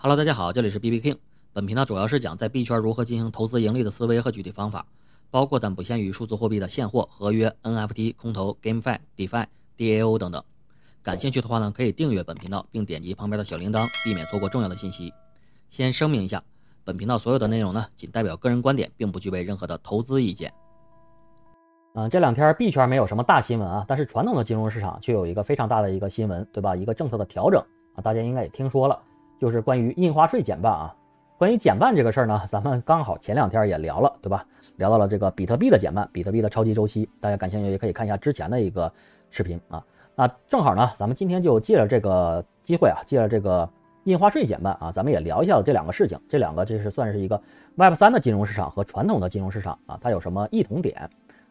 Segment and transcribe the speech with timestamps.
[0.00, 1.16] Hello，大家好，这里是 B B King。
[1.52, 4.86] 本频道主要是讲在币圈如何进行投资盈利的思维和具体方法，
[5.28, 10.40] 包括但不限于数字货币的现货、合约、NFT、空投、GameFi、DeFi、DAO 等等。
[11.02, 15.12] 感兴趣的话呢，可以订阅本频道，并点击旁边的小铃铛，避免错过重要的信息。
[15.68, 16.40] 先声明一下，
[16.84, 20.54] 本频道所有的内容呢，仅代表个人观点，并不具备任何的投资意见。
[21.94, 26.76] 嗯，这两天币圈没有什么大新闻啊，但是传统的金融市场却有一个非常大的一个新闻，对吧？
[26.76, 27.60] 一个政策的调整
[27.96, 28.96] 啊，大家应该也听说了，
[29.38, 30.94] 就是关于印花税减半啊。
[31.36, 34.44] 关于减半这个事儿呢，咱们刚好前两天也聊了，对吧？
[34.76, 38.92] 聊到了这个比特币的减半，比特币的超级周期，大家感兴趣也可以看一下之前的一个
[39.30, 39.84] 视频啊。
[40.16, 43.68] 那正好呢，咱们今天就借着这个机会啊，借着这个
[44.04, 46.18] 印花税减半啊，咱们也聊一下这两个事情。
[46.28, 47.40] 这两个这是算是一个
[47.76, 51.08] Web 三的金融市场和传统的金融市场啊，它有什么异同点？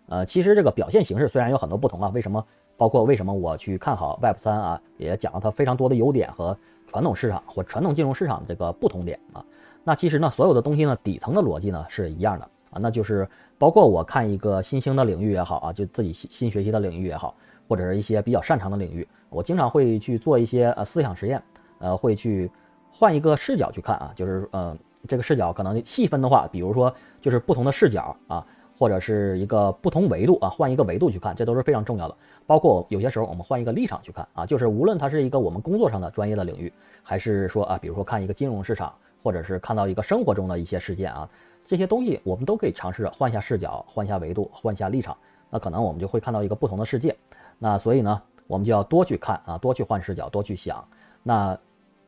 [0.09, 2.43] 呃，其实这个表现形式虽然有很多不同啊，为什么？
[2.75, 9.45] 包括为什么我去看好 Web 三啊，也讲了它非常多的优点和传统市场或传统金融市场的这个不同点啊。
[9.83, 17.35] 那其实呢，所有的东西呢，底层的逻辑呢是一样的啊，那就是包括我看一个新兴的领域也好啊，就自己新新学习的领域也好，
[17.67, 21.41] 或者是一些比较擅长的领域，我经常会去做一些呃思想实验，
[21.79, 22.49] 呃，会去
[22.91, 24.75] 换一个视角去看啊，就是呃
[25.07, 28.45] 这个视角可能细分的话，比如说就是不同的视角啊。
[28.77, 32.15] 或者是一个不同维度啊，换一个维度去看，这都是非常重要的。
[32.45, 41.27] 包括有些时候我们换一个立场去看啊，就是无论它是一个我们工作上的专业的领域，还是说啊，比如说看一个金融市场，或者是看到一个生活中的一些事件啊，
[41.65, 45.17] 这些东西我们都可以尝试着换一下视角，换一下维度，换一下立场，
[45.49, 47.15] 那可能我们就会看到一个不同的世界。
[47.57, 50.87] 那所以呢，我们就要多去看啊，多去换视角，多去想。
[51.23, 51.57] 那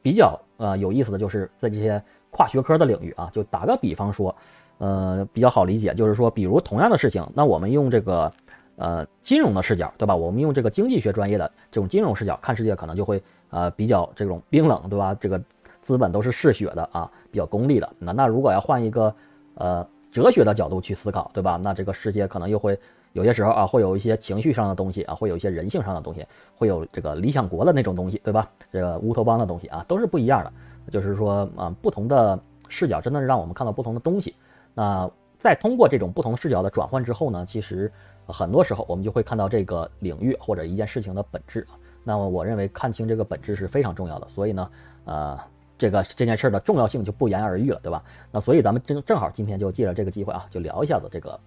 [0.02, 4.33] 比较呃有意思的就是在这些跨学科的领域啊，就打个比方说。
[4.80, 8.31] 呃，比较好理解，就是说，比如同样的事情，那我们用这个，
[8.77, 10.16] 呃，金融的视角，对吧？
[10.16, 15.13] 我们用这个经济学专业的这种金融视角看世界，可能就会呃比较这种冰冷，对吧？
[15.19, 15.39] 这个
[15.81, 17.89] 资本都是嗜血的啊，比较功利的。
[17.99, 19.14] 那那如果要换一个
[19.55, 21.59] 呃哲学的角度去思考，对吧？
[21.61, 22.80] 那这个世界可能又会
[23.11, 26.25] 有些时候啊，会有一些情绪上的东西啊，会有一些人性上的东西，
[26.55, 28.49] 会有这个理想国的那种东西，对吧？
[28.71, 30.54] 这个乌托邦的东西啊，都是不一样的。
[30.89, 32.39] 就是说啊，不同的
[32.70, 34.33] 视角真的是让我们看到不同的东西。
[34.73, 37.91] 那在通过这种不同视角的转换之后呢，其实
[38.27, 41.80] 很多时候我们就会看到这个领域或者一件事情的本质啊。
[42.03, 44.71] 那么我认为看清这个本质是非常重要的，所以呢，
[45.05, 45.39] 呃，
[45.77, 48.03] 这个这件事的重要性就不言而喻了，对吧？
[48.31, 51.39] 那所以咱们正正好今天就借着这个机会啊，就聊一下子这个，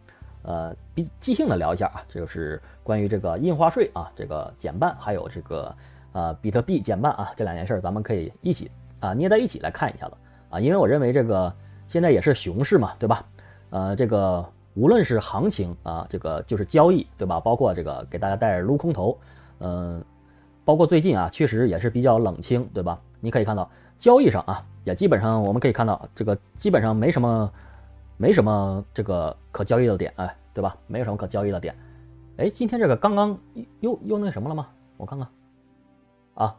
[0.43, 5.75] 呃，比即兴的聊一下啊，就是关于这个印花税啊，这个减半，还有这个
[6.13, 10.15] 呃比特币减半啊，这两件事咱们可以一起啊捏在一起来看一下子
[10.51, 11.53] 啊，因为我认为这个。
[11.93, 13.23] 现在也是熊市嘛，对吧？
[13.69, 14.43] 呃，这个
[14.73, 17.39] 无论是行情啊，这个就是交易，对吧？
[17.39, 19.19] 包括这个给大家带着撸空头，
[19.59, 20.03] 嗯，
[20.65, 22.99] 包括最近啊，确实也是比较冷清，对吧？
[23.21, 27.53] 你可以看到交易上啊，也基本上我们可以看到这个基本上没什么，
[28.17, 30.75] 没什么这个可交易的点，哎，对吧？
[30.87, 31.77] 没有什么可交易的点。
[32.39, 33.39] 哎，今天这个刚刚
[33.81, 34.67] 又又那什么了吗？
[34.97, 35.29] 我看看，
[36.37, 36.57] 啊，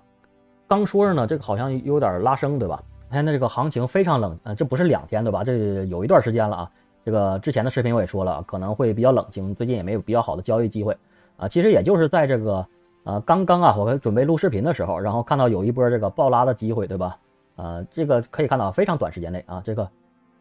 [0.68, 2.84] 刚说着呢，这个好像有点拉升，对吧？
[3.14, 5.44] 现在这个行情非常冷，呃，这不是两天对吧？
[5.44, 6.72] 这有一段时间了啊。
[7.06, 10.98] 这个之前的视频我也说了，可能会比较冷清，最近也没有比较好的交易机会
[11.38, 11.48] 啊。
[11.48, 12.66] 其实也就是在这个
[13.04, 17.18] 呃刚刚啊，我准备录视频的时候，然后看到有一波这个暴拉的机会，对吧？
[17.58, 19.90] 呃，这个可以看到非常短时间内啊，这个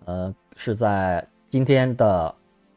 [0.05, 2.33] 呃是在今天的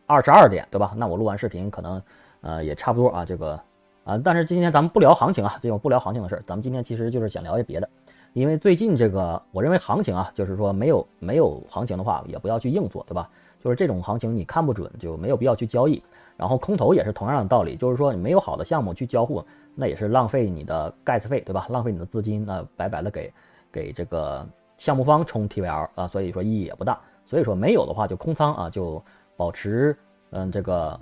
[0.08, 0.94] 二十二点，对吧？
[0.98, 2.02] 那我录完视频可能
[2.42, 3.60] 呃也差不多啊，这个
[4.04, 7.88] 啊，但是今天咱们不聊行情啊，这种不聊行情的事儿，咱们今天其实就是想聊一些别的。
[8.36, 13.30] 因为最近这个，我认为行情啊，就是说没有没有行情的话，也不要去硬做，对吧？
[13.64, 16.04] 就是这种行情你看不准，就没有必要去交易。
[16.36, 19.42] 然后空头也是同样的道理，就是说你没有好的项目去交互，
[19.74, 21.66] 那也是浪费你的盖茨费，对吧？
[21.70, 23.34] 浪费你的资金，那白白的给
[23.72, 24.46] 给这个
[24.76, 27.00] 项目方充 TVL 啊，所以说意义也不大。
[27.24, 29.02] 所以说没有的话就空仓啊，就
[29.38, 29.98] 保持
[30.32, 31.00] 嗯这个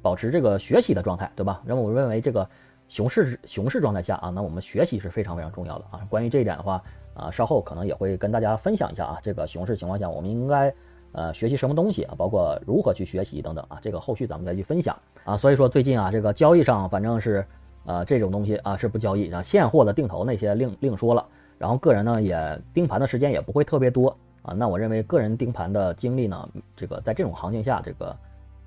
[0.00, 1.60] 保持这个学习的状态，对吧？
[1.66, 2.48] 那么我认为这个。
[2.88, 6.00] 熊市熊市状态下啊，那我们学习是非常非常重要的啊。
[6.08, 6.82] 关于这一点的话，
[7.12, 9.18] 啊，稍后可能也会跟大家分享一下啊。
[9.22, 10.74] 这个熊市情况下，我们应该
[11.12, 12.14] 呃学习什么东西啊？
[12.16, 13.78] 包括如何去学习等等啊。
[13.82, 15.36] 这个后续咱们再去分享啊。
[15.36, 17.46] 所以说最近啊，这个交易上反正是
[17.84, 19.42] 呃这种东西啊是不交易啊。
[19.42, 21.26] 现货的定投那些另另说了。
[21.58, 24.54] 然后个人呢也盯盘的时间也不会特别多啊。
[24.54, 28.16] 那我认为个人盯盘的精力呢，这个在这种行情下这个。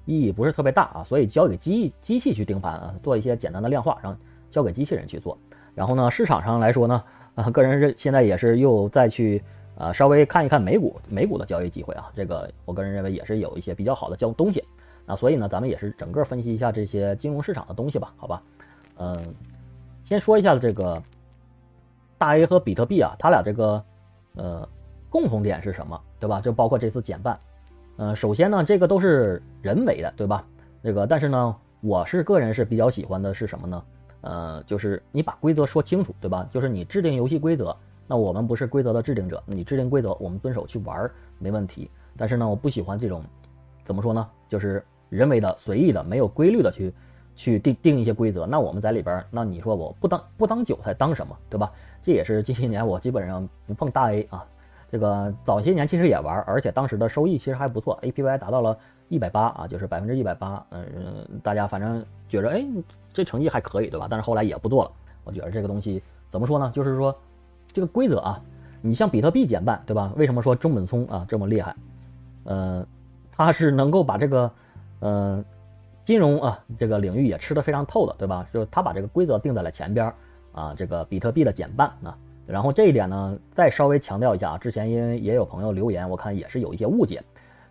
[0.06, 4.18] 意义不是特别大啊，所以交给机机器去盯盘啊，做一些简单的量化，然后
[4.50, 5.38] 交给机器人去做。
[5.74, 7.04] 然后呢，市场上来说呢，
[7.36, 9.42] 啊，个人是现在也是又再去
[9.78, 14.64] 啊稍微看一看美股美股的交易机会啊，这个我个人认为也是有一些比较好的交东西。
[15.06, 18.44] 那所以呢，咱们也是整个分析一下这些金融市场的东西吧，好吧？
[18.98, 19.16] 嗯，
[20.04, 21.02] 先说一下这个
[22.18, 23.84] 大 A 和比特币啊，它俩这个
[24.36, 24.68] 呃
[25.10, 26.40] 共同点是什么，对吧？
[26.40, 27.40] 就包括这次减半，
[27.98, 30.44] 呃，首先呢，这个都是人为的，对吧？
[30.82, 33.84] 这个，但是呢，我是个人是比较喜欢的是什么呢？
[34.22, 36.48] 呃，就是你把规则说清楚，对吧？
[36.52, 37.76] 就是你制定游戏规则，
[38.08, 41.90] 那我们不是规则的制定者，你制定规则，我们遵守去玩没问题。
[42.18, 43.24] 但是呢，我不喜欢这种，
[43.86, 44.28] 怎么说呢？
[44.50, 46.94] 就是人为的、随意的、没有规律的去
[47.36, 48.46] 去定定一些规则。
[48.48, 51.72] 那我们在里边，那你说我不当不当韭菜当什么，对吧？
[52.02, 54.46] 这也是近些年我基本上不碰大 A 啊。
[54.92, 58.78] 这个早些年其实也玩，而且当时的收益其实还不错，APY 达到了
[59.08, 60.66] 一百八啊，就是百分之一百八。
[60.72, 60.84] 嗯，
[61.42, 62.66] 大家反正觉着哎，
[63.14, 64.08] 这成绩还可以，对吧？
[64.10, 64.92] 但是后来也不做了。
[65.24, 66.70] 我觉得这个东西怎么说呢？
[66.74, 67.16] 就是说
[67.72, 68.42] 这个规则啊，
[68.82, 70.12] 你像比特币减半，对吧？
[70.18, 71.74] 为什么说中本聪啊这么厉害？
[72.44, 72.86] 呃，
[73.32, 74.52] 他是能够把这个
[75.00, 75.46] 呃
[76.04, 78.46] 金融啊这个领域也吃得非常透的，对吧？
[78.52, 80.14] 就是他把这个规则定在了前边
[80.52, 82.18] 啊，这个比特币的减半啊。
[82.48, 87.24] 然后这一点呢，再稍微强调一下啊，之前因为也有朋友留言，我看也是有一些误解，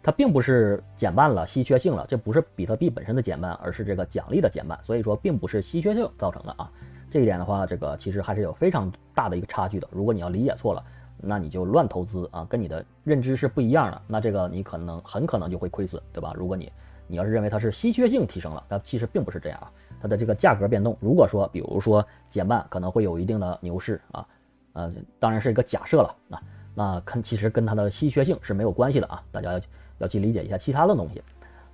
[0.02, 6.70] 它并不是减半了稀缺性了，这不是比特币本身的减半，而是这个奖励的减半，所以说并不是稀缺性造成的啊。
[7.10, 9.88] 这一点的话，这个其实还是有非常大的一个差距的。
[9.90, 10.82] 如果你要理解错了，
[11.18, 16.32] 那你就乱投资啊，跟你的认知是不一样的，那这个你可能很可能就会亏损，对吧？
[16.34, 16.72] 如果你
[17.06, 19.70] 你要是认为它是稀缺性提升了，那其实并不是这样啊，
[20.00, 24.26] 它的这个价格变动，如果说比如说减半可能会有一定的牛市啊。
[24.72, 26.40] 呃，当然是一个假设了啊，
[26.74, 29.60] 那看其实跟它的稀缺性是没有关系的啊，大家要
[29.98, 31.22] 要去理解一下其他的东西。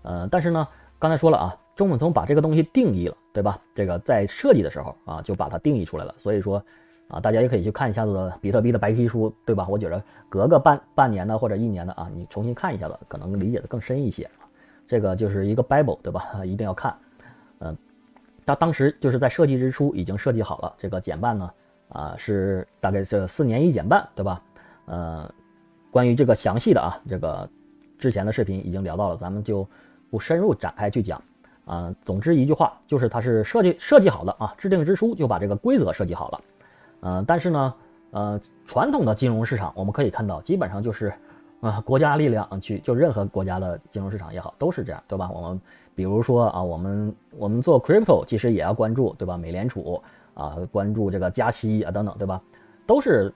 [0.02, 0.66] 呃，但是呢，
[0.98, 3.60] 刚才说了啊，中本聪把这个东西定义了，对吧？
[3.75, 6.14] 这个在设计的时候啊，就把它定义出来了。
[6.16, 6.62] 所以说
[7.08, 9.66] 啊，大家也可以去看一下子比特币的白皮书，对吧？
[9.69, 14.28] 我觉得隔个半半年的或者一年的啊，你重新看一下子，可能理解的更深一些。
[14.87, 16.44] 这个就是一个 Bible，对吧？
[16.44, 16.96] 一定要看。
[17.58, 17.76] 嗯，
[18.46, 21.50] 他当时就是在设计之初已经设计好了这个减半呢。
[21.88, 24.43] 啊，是大概是四年一减半，对吧？
[24.87, 25.31] 呃，
[25.91, 27.49] 关于这个详细的啊，这个
[27.99, 29.67] 之前的视频已经聊到了，咱们就
[30.11, 31.23] 不深入展开去讲。
[31.65, 36.41] 啊，总之一句话，就是它是设计设计好的啊，制定之初就把这个规则设计好了。
[37.00, 37.75] 嗯，但是呢，
[38.12, 41.12] 呃，传统的金融市场我们可以看到，基本上就是
[41.61, 45.29] 啊，国家力量去，就任何国家的金融市场也好，都是这样，对吧？
[45.29, 45.61] 我们
[45.94, 49.37] 比如说啊，我们我们做 crypto 其实也要关注，对吧？
[49.37, 50.00] 美联储。
[50.37, 52.41] 啊，关注这个加息啊，等等，对吧？
[52.87, 53.33] 都是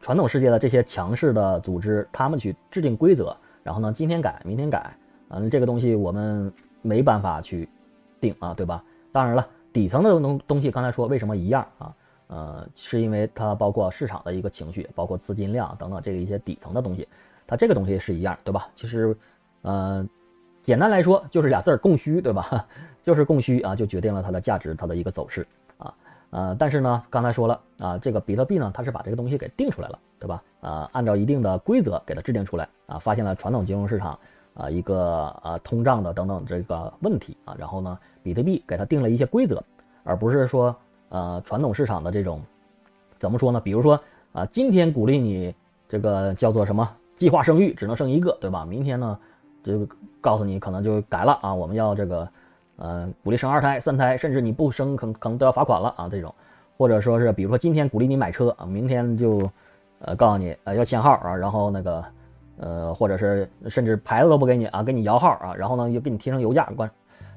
[0.00, 4.94] 传统世界的这些强势的组织，他们去制定规则，然后呢，今天改，明天改，
[5.30, 6.52] 嗯，这个东西我们
[6.82, 7.68] 没办法去
[8.20, 8.84] 定啊，对吧？
[9.10, 11.94] 当然了，底层的东东西，刚才说为什么一样啊？
[12.28, 17.08] 呃，是因为它包括市场的一个情绪，包括资金量等等，这个一些底层的东西，
[17.46, 18.68] 它这个东西是一样，对吧？
[18.74, 19.16] 其实，
[19.62, 20.06] 呃，
[20.62, 22.66] 简单来说就是俩字儿供需，对吧？
[23.02, 25.46] 就是供需啊，就决定了它的价值，它的一个走势。
[26.30, 30.42] 呃，但是呢，刚才说了啊，这个比特币呢，它是把这个东西给定出来了，对吧？
[30.60, 34.18] 呃，按照一定的规则给它制定出来啊，发现了传统金融市场
[34.52, 39.62] 啊一个呃通胀的等等这个问题啊，然后呢，比特币给它定了一些规则，
[40.04, 40.76] 而不是说
[41.08, 42.42] 呃传统市场的这种
[43.18, 43.58] 怎么说呢？
[43.58, 43.98] 比如说
[44.32, 45.54] 啊，今天鼓励你
[45.88, 46.86] 这个叫做什么
[47.16, 48.66] 计划生育只能生一个，对吧？
[48.66, 49.18] 明天呢，
[49.64, 49.88] 就
[50.20, 52.28] 告诉你可能就改了啊，我们要这个。
[52.78, 56.08] 呃，鼓励生二胎、三胎，甚至你不生，可可能都要罚款了啊！
[56.08, 56.32] 这种，
[56.76, 59.50] 或者说是，比如说今天鼓励你买车啊，明天就，
[59.98, 62.04] 呃，告诉你呃要限号啊，然后那个，
[62.58, 66.88] 呃，或者是甚至牌子都不给你啊，给你摇号啊，然后呢又给你提升油价，关，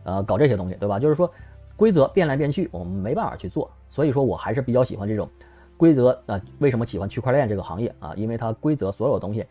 [0.04, 1.00] 呃，搞这些东西，对吧？
[1.00, 1.28] 就是说
[1.76, 5.28] 规则变来变去，我们没办法去做，所以说我还是比较喜欢这种
[5.76, 6.40] 规则啊。
[6.60, 8.14] 为什么喜欢区块链这个行业啊？
[8.16, 9.44] 因为它规则所有东西，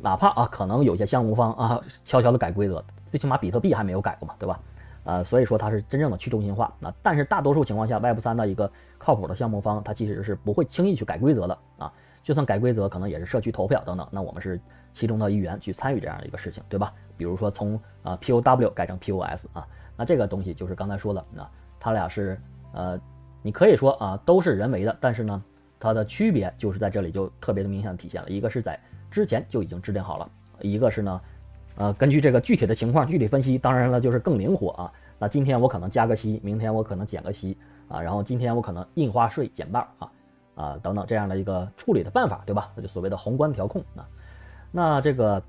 [0.00, 4.58] 哪怕啊可能有些项目方啊悄悄的改规则，最起码比特币还没有改过嘛，对吧？
[5.04, 6.72] 呃，所以说它是真正的去中心化。
[6.78, 11.92] 那但是大多数情况下，Web 三的一个靠谱的项目方，它其实是不会轻易去改规则的啊。
[12.22, 14.06] 就算改规则，可能也是社区投票等等。
[14.10, 14.60] 那我们是
[14.92, 16.92] 其中的一员去参与这样的一个事情，对吧？
[17.16, 19.66] 比如说从啊 POW 改成 POS 啊，
[19.96, 22.38] 那这个东西就是刚才说的，那它俩是
[22.74, 23.00] 呃，
[23.40, 25.42] 你可以说啊都是人为的，但是呢，
[25.78, 28.28] 它的区别就是在这里就特别的明显体现了。
[28.28, 28.78] 一个是在
[29.10, 30.30] 之前就已经制定好了，
[30.60, 31.20] 一个是呢。
[31.80, 34.92] 呃，根据这个具体的情况具体分析，当然了，就是更灵活啊。
[35.18, 37.56] 那今天我可能加个息，明天我可能减个息
[37.88, 40.12] 啊，然后今天我可能印花税减半啊
[40.56, 42.70] 啊等等这样的一个处理的办法，对吧？
[42.76, 44.06] 那就所谓的宏观调控啊。
[44.70, 45.42] 那这个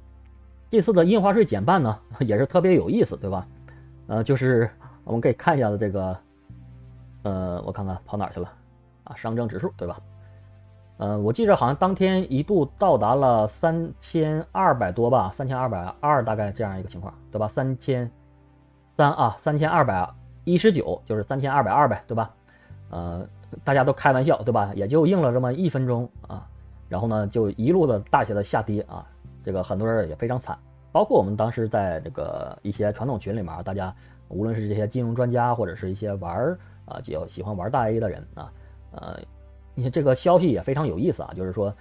[0.70, 3.46] 这次的印花税减半呢， 也是特别有意思，对吧？
[4.08, 4.70] 呃，就是
[5.04, 6.18] 我们可以看一下子这个，
[7.24, 8.50] 呃，我看看跑哪去了
[9.04, 9.14] 啊？
[9.18, 10.00] 上证指数，对吧？
[11.02, 17.48] 呃，我记着好像当天一度到达了三千二百多吧，三千二百二大概这样一个情况，对吧？
[17.48, 18.08] 三千
[18.96, 20.08] 三啊，三千二百
[20.44, 22.32] 一十九，就是三千二百二呗，对吧？
[22.92, 23.28] 呃，
[23.64, 24.72] 大家都开玩笑，对吧？
[24.76, 26.48] 也就应了这么一分钟啊，
[26.88, 29.04] 然后呢就一路的大写的下跌啊，
[29.44, 30.56] 这个很多人也非常惨，
[30.92, 33.92] 包括我们当时在这个一些传统群里面，大家
[34.28, 36.56] 无论是这些金融专家或者是一些玩
[36.86, 38.54] 啊就喜欢玩大 A 的人啊，
[38.92, 39.18] 呃，
[39.76, 41.74] 你这个消息也非常有意思啊，就是说。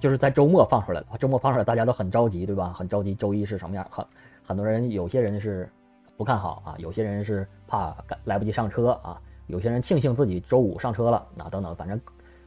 [0.00, 2.72] 就是在周末放出来了，周末放出来，大家都很着急，对吧？
[2.72, 3.84] 很着急，周一是什么样？
[3.90, 4.06] 很
[4.46, 5.68] 很多人，有些人是
[6.16, 12.00] 不看好啊，有些人是怕来不及上车啊，有些人庆幸自己周五上车了啊，等等，反正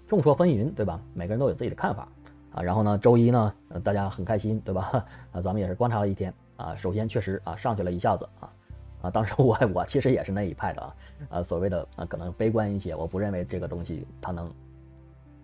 [0.07, 0.97] 众说纷纭，对吧？
[1.13, 2.07] 每个人都有自己的看法
[2.53, 2.63] 啊。
[2.63, 3.53] 然后呢，周一呢，
[3.83, 5.05] 大家很开心，对吧？
[5.33, 8.49] 啊，咱们也是观察了一天啊，首先确实啊，上去了一下子啊
[9.01, 10.95] 啊，当时我我其实也是那一派的啊
[11.29, 14.51] 啊，所谓的啊，可能悲观一些，我不认为这个东西它能。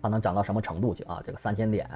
[0.00, 1.20] 它能涨到什么程度去啊？
[1.26, 1.90] 这个三千点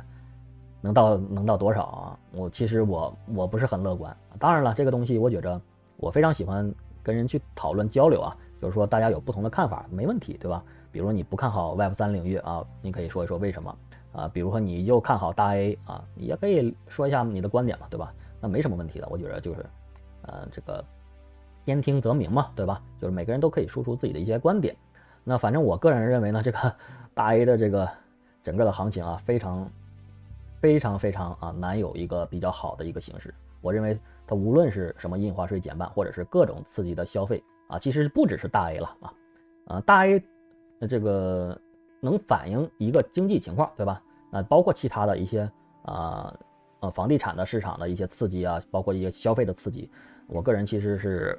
[0.81, 2.19] 能到能到多少啊？
[2.33, 4.15] 我其实我我不是很乐观。
[4.41, 5.61] 当然了，这个东西我觉着
[5.99, 6.69] 我非常喜欢
[7.01, 10.65] 跟人去讨论交流啊，就是说大家有不同的看法没问题，对吧？
[10.91, 13.79] 比如你不看好 Web 三领域啊，你可以说一说为什么
[14.11, 14.27] 啊？
[14.27, 18.13] 比如说你又看好大 A 啊，也可以说一下你的观点嘛，对吧？
[18.41, 19.65] 那没什么问题的，我觉得就是
[20.23, 20.85] 呃这个
[21.65, 22.83] 兼听则明嘛，对吧？
[23.01, 24.77] 就是每个人都可以说出自己的一些观点。
[25.25, 26.59] 那反正我个人认为呢，这个。
[27.15, 27.87] 大 A 的这个
[28.43, 29.71] 整个的行情啊，非常
[30.63, 33.35] 非常非常啊难有一个比较好的一个形式。
[33.61, 39.15] 我认为它无论是什么印花税减半，或者是各种刺激的消费啊，其实不只是大 A 了啊
[39.67, 40.23] 啊大 A
[40.89, 41.55] 这个
[42.01, 44.03] 能反映一个经济情况，对吧？
[44.31, 45.43] 那包括其他的一些
[45.83, 46.35] 啊
[46.81, 49.91] 呃房地产的市场的一些刺激啊，包括一些消费的刺激，
[50.29, 51.39] 我个人其实是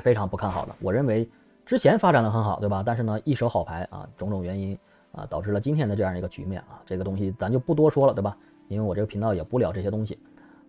[0.00, 0.74] 非常不看好的。
[0.80, 1.28] 我认为
[1.66, 2.82] 之前发展的很好，对吧？
[2.84, 4.78] 但是呢，一手好牌啊，种种原因。
[5.14, 8.34] 啊，导致了今天的这样一个局面啊，这个东西咱就不多说了，对吧？
[8.68, 10.18] 因为我这个频道也不聊这些东西，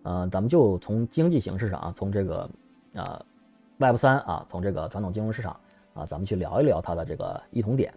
[0.02, 2.46] 呃，咱们就从经济形势上啊，从这个
[2.94, 3.24] 啊
[3.78, 5.58] ，Web 三啊，从这个传统金融市场
[5.94, 7.90] 啊，咱们去聊一聊它的这个异同点，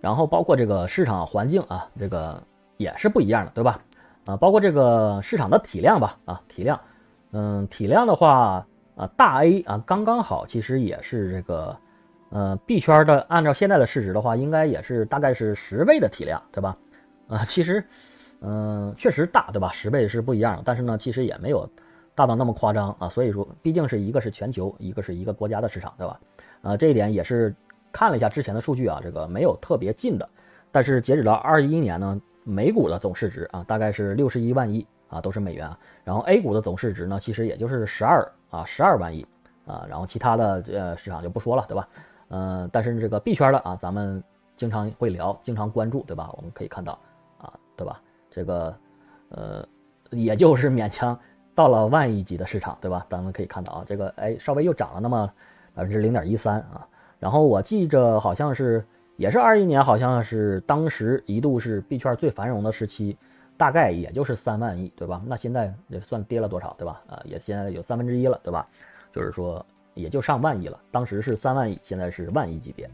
[0.00, 2.40] 然后包括这个市场环境啊，这个
[2.76, 3.82] 也是不一样的，对吧？
[4.26, 6.80] 啊，包括这个市场的体量吧，啊，体量，
[7.32, 8.64] 嗯，体量的话
[8.96, 11.76] 啊，大 A 啊，刚刚好，其实也是这个。
[12.34, 16.74] 呃，，B 圈的按照现在的市值的话，应该也是大概是十倍的体量，对吧？
[17.28, 17.84] 啊，其实，
[18.40, 19.70] 嗯，确实大，对吧？
[19.70, 21.68] 十倍是不一样的，但是呢，其实也没有
[22.14, 23.06] 大到那么夸张啊。
[23.06, 26.20] 所以说，毕竟是一个是全球，一个是一个国家的市场，对吧？
[26.62, 27.54] 啊，这一点也是
[27.92, 30.26] 看了一下之前的数据啊，这个没有特别近的，
[30.70, 35.78] 但是截止到二一年呢，美股的总市值啊，大概是六十一万亿啊，都是美元啊。
[36.02, 39.26] 然后 A 股的总市值呢，其实也就是十二啊，十二万亿
[39.66, 39.84] 啊。
[39.88, 41.88] 然后其他的呃市场就不说了，对吧？
[42.28, 44.22] 嗯，但是这个币圈的啊，咱们
[44.56, 46.30] 经常会聊，经常关注，对吧？
[46.36, 46.96] 我们可以看到
[47.38, 48.00] 啊，对吧？
[48.30, 48.74] 这个
[49.30, 49.66] 呃，
[50.10, 51.18] 也就是勉强
[51.54, 53.04] 到了万亿级的市场，对吧？
[53.10, 55.30] 咱们可以看到啊，这个哎，稍微又涨了那么
[55.74, 56.86] 百分之零点一三啊。
[57.18, 58.84] 然后我记着好像是
[59.16, 63.16] 也是二一年，好像是当时一度是币圈最繁荣的时期，
[63.56, 65.22] 大概也就是三万亿，对吧？
[65.26, 67.02] 那现在也算跌了多少，对吧？
[67.08, 68.64] 啊，也现在有三分之一了，对吧？
[69.12, 69.64] 就是说。
[69.94, 72.88] 也就上万亿了，当时是三万亿，现在是万亿级别，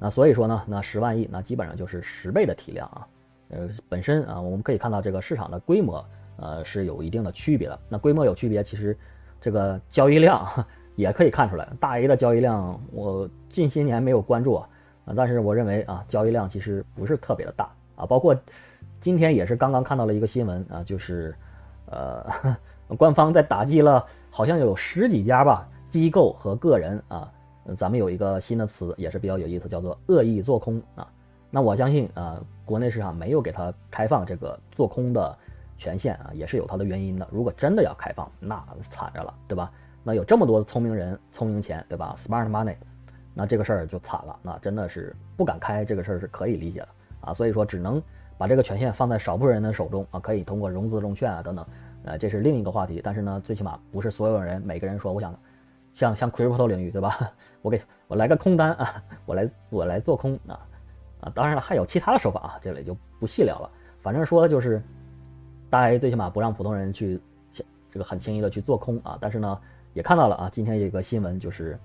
[0.00, 3.06] 那所以说呢，那十万亿那基本上就是十倍的体量啊，
[3.50, 6.04] 呃，本身啊，我们可以看到这个市场的规模，
[6.38, 7.78] 呃，是有一定的区别的。
[7.88, 8.98] 那规模有区别，其实
[9.40, 10.44] 这个交易量
[10.96, 11.68] 也可以看出来。
[11.78, 14.68] 大 A 的交易量，我近些年没有关注啊，
[15.14, 18.04] 但是我认为啊，交易量其实不是特别的大啊。
[18.04, 18.36] 包括
[19.02, 21.34] 今天也是刚刚看到了一个新闻啊，就是
[21.86, 22.24] 呃，
[22.96, 25.68] 官方在打击了，好像有十几家吧。
[25.90, 27.30] 机构和个人啊，
[27.76, 31.06] 咱们有一个新的词也是比较有意思，叫做恶意做空啊。
[31.50, 35.36] 那我相信啊，国内市场没有给他开放这个做空的
[35.76, 37.26] 权限啊，也是有它的原因的。
[37.30, 39.70] 如果真的要开放，那惨着了，对吧？
[40.04, 42.76] 那有这么多的聪明人、聪明钱，对吧？Smart money，
[43.34, 44.38] 那这个事儿就惨了。
[44.42, 46.88] 那真的是不敢开，这个事儿是可以理解的
[47.20, 47.34] 啊。
[47.34, 48.02] 所以说，只能
[48.36, 51.66] 把这个权限放在少部分人的手中啊，可以通过融资融券啊等等，
[52.04, 53.00] 呃，这是另一个话题。
[53.02, 55.34] 但是呢，最起码不是所有人每个人说，我想。
[55.94, 57.30] 像像 crypto 领域对吧？
[57.60, 60.58] 我给我来个空单啊，我来我来做空啊
[61.20, 61.32] 啊！
[61.34, 63.70] 当然了，还有其他的手法啊，这里就不细聊了。
[64.00, 64.82] 反正说的就是，
[65.68, 67.20] 大 A 最起码不让普通人去
[67.90, 69.18] 这个很轻易的去做空啊。
[69.20, 69.60] 但是呢，
[69.92, 71.78] 也看到了啊，今天有个新闻就是，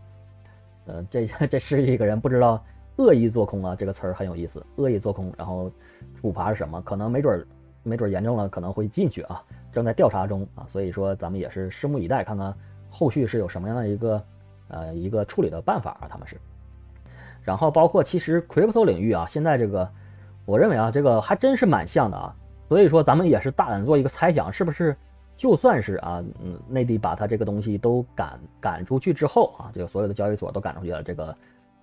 [0.86, 2.64] 呃，这 这十几个人不知道
[2.98, 5.72] 恶意做空啊，这个词儿很有意思，恶意做空，然后
[6.20, 6.82] 处罚是什么？
[6.82, 7.48] 可能没准儿
[7.84, 10.68] 没准儿严重了，可能会进去啊，正在调查中啊。
[10.72, 12.54] 所以说咱们也是拭目以待，看看。
[12.90, 14.24] 后续是有什么样的一个
[14.70, 16.08] 呃一个处理的办法啊？
[16.10, 16.38] 他们是，
[17.44, 19.88] 然后包括其实 crypto 领域啊，现在这个
[20.46, 22.34] 我认为啊，这个还真是蛮像的啊。
[22.70, 24.96] 所以说咱们也是大胆做一个猜想，是不是
[25.36, 31.36] 就算是啊，嗯，内地把它这个东西都赶赶出去之后啊，这个所有的交易所都赶出去了，这个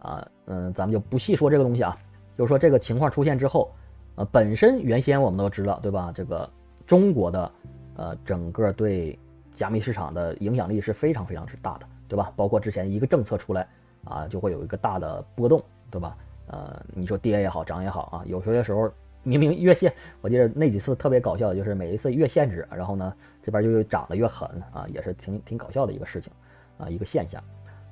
[0.05, 1.97] 啊，嗯，咱们就不细说这个东西啊，
[2.37, 3.73] 就是说这个情况出现之后，
[4.17, 6.13] 呃，本身原先我们都知道，对吧？
[6.15, 6.49] 这个
[6.87, 7.51] 中国的
[7.97, 9.19] 呃整个对
[9.53, 12.31] 加密市场的影响力是非常非常之大的，对吧？
[12.37, 13.67] 包括之前一个政策出来
[14.05, 16.17] 啊，就会有一个大的波动，对吧？
[16.49, 18.93] 呃，你说跌也好，涨也好啊，有些时候
[19.23, 26.31] 明明越限，我记得那几次特别搞笑，就是每一次越限制，然后呢这边就又涨得越狠啊，也是挺挺搞笑的一个事情
[26.77, 27.43] 啊，一个现象。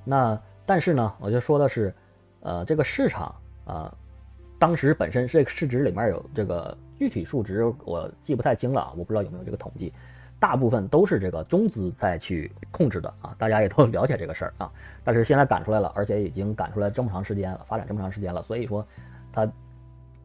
[0.05, 1.95] 那但是呢，我就说的是，
[2.41, 3.95] 呃，这个市场啊，
[4.59, 9.93] 当时本身这个市值里面有这个具体数值，我记不太清了啊，我不知道有没有这个统计。
[10.39, 14.73] 大部分都是这个中资在去控制的啊，大家也都了解这个事儿啊。
[15.05, 18.85] 但是现在赶出来了，而且已经赶出来这么长时间了，发展这么长时间了，所以说，
[19.33, 19.53] 它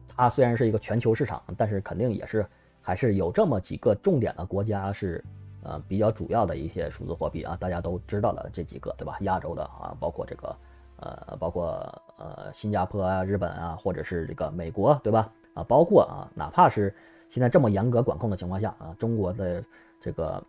[0.08, 2.44] 它虽然是一个全球市场，但是肯定也是
[2.82, 5.24] 还是有这么几个重点的国家是
[5.68, 9.16] 呃比较主要的一些数字货币啊，大家都知道的这几个对吧？
[9.20, 10.56] 亚洲的啊，包括这个
[10.96, 11.70] 呃，包括
[12.18, 15.30] 呃新加坡啊、日本啊，或者是这个美国对吧？
[15.54, 16.94] 啊，包括啊，哪怕是
[17.28, 19.62] 现在这么严格管控的情况下啊，中国的。
[20.00, 20.40] 这个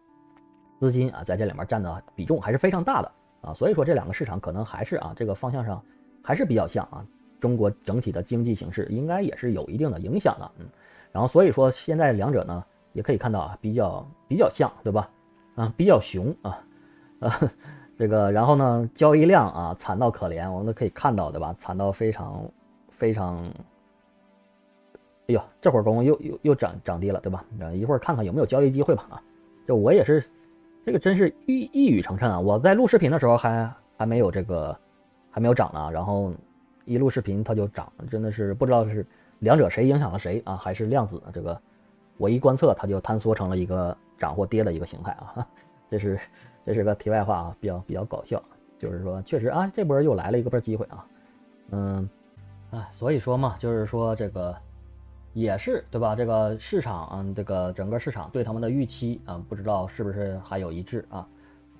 [0.79, 3.11] 资金啊，在这里面占的比重还是非常大的
[3.41, 5.83] 啊，所以说这两个市场可能还是啊，这个方向上
[6.23, 7.03] 还是比较像啊，
[7.39, 10.67] 中国整体的经济形势应该也是有一定的影响的，嗯，
[11.11, 15.09] 然后所以说现在两者呢，也可以看到啊，比较比较像，对吧？
[15.55, 16.59] 啊，比较熊啊，
[17.19, 17.39] 啊，
[17.97, 21.53] 这个然后呢，交易量啊惨到可怜，我们都可以看到，对吧？
[21.57, 22.43] 惨到非常
[22.89, 23.37] 非常。
[25.27, 27.45] 哎呦，这会儿功夫又又又涨涨低了，对吧？
[27.73, 29.05] 一会儿看看有没有交易机会吧。
[29.11, 29.21] 啊，
[29.67, 30.23] 就我也是，
[30.83, 32.39] 这个真是一一语成谶啊！
[32.39, 34.75] 我在录视频的时候还还没有这个
[35.29, 36.33] 还没有涨呢，然后
[36.85, 39.05] 一录视频它就涨，真的是不知道是
[39.37, 40.55] 两者谁影响了谁啊？
[40.57, 41.61] 还是量子这个
[42.19, 45.47] 我一观测它就坍缩成了一个涨或跌的一个形态啊！
[45.89, 46.19] 这是
[46.63, 48.39] 这是个题外话啊，比较比较搞笑，
[48.77, 51.05] 就是说确实啊，这波又来了一个波机会啊，
[51.71, 52.09] 嗯，
[52.69, 54.55] 哎，所以说嘛，就是说这个。
[55.33, 56.15] 也是对吧？
[56.15, 61.25] 这个市场，嗯，这个整个市场对他们的预期啊，不知道是不是还有一致啊？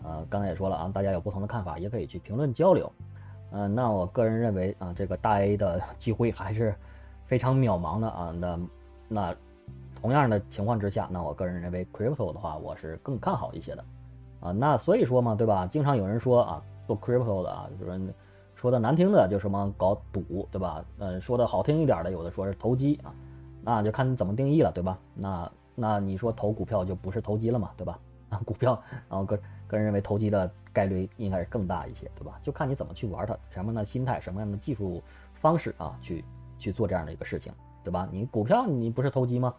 [0.03, 2.89] 呃，刚才也说了啊，大家有不同的看法，也可以去评论交流。
[3.51, 6.75] 嗯，那我个人认为啊，这个大 A 的机会还是
[7.25, 8.31] 非常渺茫的啊。
[8.39, 8.59] 那
[9.07, 9.35] 那
[10.01, 13.83] 同样的情况之下，那我个人认为 crypto 的话，我是更看好一些的
[14.39, 14.51] 啊。
[14.51, 15.67] 那所以说嘛，对吧？
[15.67, 18.13] 经常有人说啊，做 crypto 的啊，就是
[18.55, 20.83] 说的难听的就什么搞赌，对吧？
[20.97, 23.13] 呃，说的好听一点的，有的说是投机啊。
[23.61, 24.97] 那就看你怎么定义了，对吧？
[25.13, 27.99] 那那你说投股票就不是投机了嘛，对吧？
[28.29, 32.39] 啊， 股票，然后个个人认为投机的概率应该是更大一些，对吧？
[32.41, 35.01] 就看你怎么去玩它，什么样的心态，什么样的技术
[35.33, 36.23] 方式啊，去
[36.57, 37.51] 去做这样的一个事情，
[37.83, 38.07] 对吧？
[38.11, 39.53] 你股票你不是投机吗？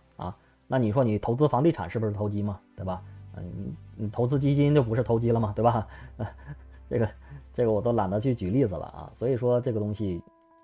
[0.72, 2.60] 那你说你投资房地产是不是投机嘛？
[2.76, 3.02] 对吧？
[3.36, 5.52] 嗯，你投资基金就不是投机了吗？
[5.56, 5.84] 对吧？
[6.88, 7.08] 这个
[7.52, 10.22] 这个我都懒得去举例子了啊，所以说这个东西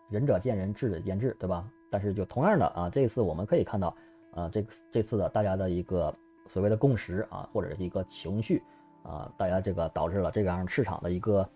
[0.08, 1.68] 仁者见仁，智者见智，对吧？
[1.90, 3.96] 但是就同样的啊，这次我们可以看到，
[4.32, 6.14] 啊，这这次的大家的一个
[6.46, 8.62] 所谓的共识啊，或者是一个情绪
[9.02, 11.48] 啊，大家这个导致了这样市场的一个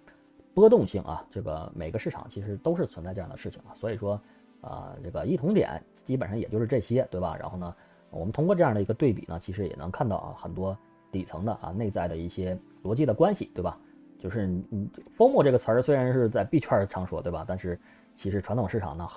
[0.54, 4.20] 波动性啊，这个每个市场其实都是存在这样的事情啊，所以说
[4.60, 7.36] 啊，这个异同点基本上也就是这些，对吧？
[7.38, 7.74] 然后呢，
[8.10, 10.76] 我们通过这样的一个对比呢，其实也能看到啊，很多
[11.10, 13.78] 底层的啊内在的一些逻辑的关系，对吧？
[14.18, 17.44] 就是你 “form” 这个词儿虽然是在币圈常说，对吧？
[17.46, 17.78] 但是
[18.14, 19.08] 其实传统市场呢。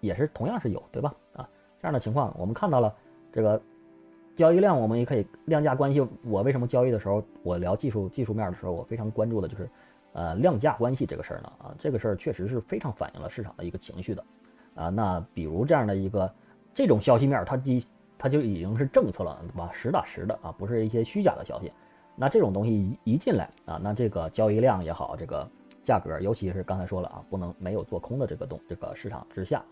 [0.00, 1.12] 也是同样是有，对吧？
[1.32, 1.48] 啊，
[1.82, 2.94] 这样的情况我们看到了，
[3.32, 3.60] 这个
[4.36, 6.06] 交易量我们也可以量价关系。
[6.22, 9.68] 我为什么交易的时候，我聊技术技术面的时候，我非常关注的就是，
[10.12, 11.52] 呃，量价关系这个事儿呢？
[11.58, 14.24] 啊，这个事儿确实是非常反映了市场的一个情绪的，
[14.76, 16.32] 啊，那比如这样的一个
[16.72, 17.72] 这种消息面，它就
[18.18, 19.70] 它就已经是政策了，对吧？
[19.72, 21.72] 实打实的啊，不是一些虚假的消息。
[22.16, 25.48] 那这种东西一一进来啊，那这个交易量也好，这个
[25.84, 29.62] 价格，尤其是刚才说了啊，不能没有做空的这个动这个市场之下。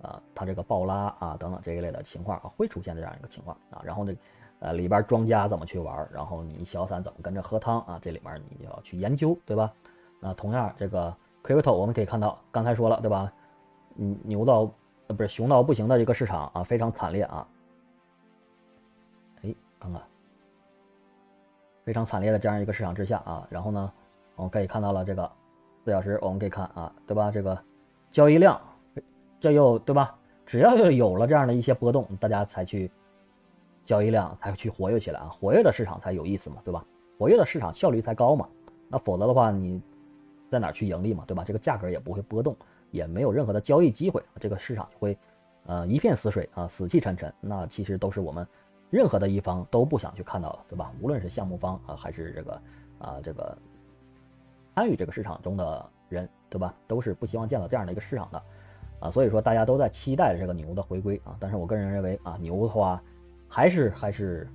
[0.00, 3.82] 啊，它这个暴拉啊等等这一类的情况啊，会出现这样一个情况啊。
[3.84, 4.14] 然后呢，
[4.60, 7.98] 呃，里边庄家怎么去玩，然后你小散怎么跟着喝汤啊？
[8.00, 9.72] 这里面你要去研究，对吧？
[10.20, 13.32] 那同样这个 crypto 我们可以看到，刚才说了，对吧？
[13.96, 14.72] 嗯，牛到
[15.08, 17.44] 不是熊到不行的一个市场啊，非常惨烈啊。
[19.78, 20.02] 看看，
[21.84, 23.92] 非常惨烈的这样一个市场之下啊，然后呢，
[24.36, 25.30] 我们可以看到了这个
[25.84, 27.30] 四小时，我们可以看啊，对吧？
[27.30, 27.58] 这个
[28.10, 28.60] 交易量。
[29.40, 30.18] 这又对吧？
[30.44, 32.90] 只要有了这样的一些波动，大家才去
[33.84, 36.84] 交易量才去活跃起来啊，活跃的市场才有意思嘛，对吧？
[37.16, 38.48] 活跃的市场效率才高嘛。
[38.88, 39.80] 那否则的话，你
[40.50, 41.44] 在哪去盈利嘛，对吧？
[41.44, 42.56] 这个价格也不会波动，
[42.90, 45.16] 也没有任何的交易机会，这个市场就会
[45.66, 47.32] 呃一片死水啊，死气沉沉。
[47.40, 48.44] 那其实都是我们
[48.90, 50.92] 任何的一方都不想去看到的，对吧？
[51.00, 52.62] 无论是项目方啊，还是这个
[52.98, 53.56] 啊这个
[54.74, 56.74] 参与这个市场中的人，对吧？
[56.86, 58.42] 都是不希望见到这样的一个市场的。
[59.00, 61.36] 啊，所以说大家都在期待这个牛的回归啊。
[61.38, 63.00] 但是我个人认为啊，牛的话
[63.48, 64.48] 还是还是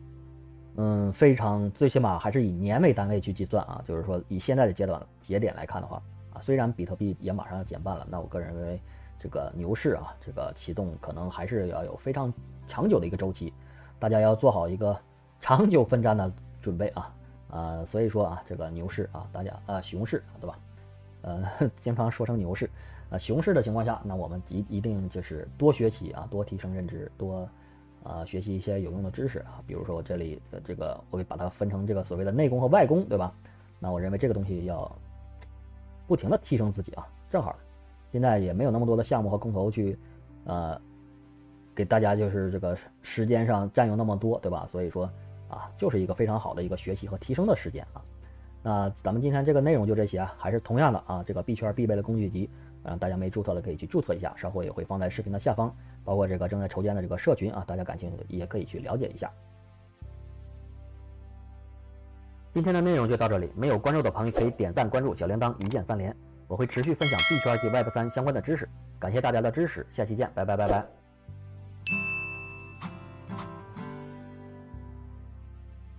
[0.76, 6.02] 嗯非常最起码还是以年为单位去计算啊，就是说以现在的阶段节点来看的话
[6.34, 8.82] 啊，虽然比特币也马上要减半了，那我个人认为
[9.18, 12.34] 这个牛市啊，这个启动可能还是要有非常
[12.68, 13.54] 长久的一个周期，
[14.04, 15.00] 大家要做好一个
[15.40, 16.30] 长久奋战的
[16.62, 17.16] 准备啊。
[17.50, 20.60] 啊，所以说啊，这个牛市啊，大家啊，熊市对吧？
[21.22, 21.42] 呃，
[21.80, 22.70] 经常说成牛市，
[23.10, 27.48] 啊，熊市的情况下，那我们一一定就是多学习啊，多提升认知，多
[28.04, 29.64] 啊学习一些有用的知识啊。
[29.66, 33.34] 比如说我这里的这个，我给把它分成这个所谓的内功和外功，对吧？
[33.80, 34.92] 那我认为这个东西要
[36.08, 37.08] 不停的提升自己啊。
[37.32, 37.56] 正好
[38.12, 39.98] 现在也没有那么多的项目和空投去，
[40.44, 40.78] 呃，
[41.76, 44.66] 给大家就是这个时间上占用那么多，对吧？
[44.68, 45.10] 所以说。
[45.50, 48.02] 啊，就是一个非常好的一个学习和提升的时间啊。
[48.64, 52.50] 那咱们今天这个内容就这些啊，还是同样的啊，这个币圈必备的工具集，
[52.82, 55.72] 啊，大家没注册的可以去注册一下，稍后也会放在视频的下方，
[56.04, 59.32] 包括这个正在筹建的这个社群啊，大家感兴趣的也可以去了解一下。
[62.52, 66.16] 今天的内容就到这里，没有关注的朋友可以点赞关注小铃铛，一键三连，
[66.48, 71.03] 我会持续分享币圈及 Web 三相关的知识，感谢大家的支持，下期见，拜拜拜拜。